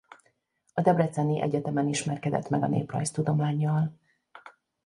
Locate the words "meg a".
2.49-2.67